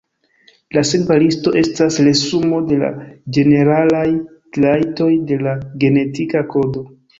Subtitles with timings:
[0.77, 2.89] La sekva listo estas resumo de la
[3.37, 4.07] ĝeneralaj
[4.59, 6.87] trajtoj de la genetika kodo.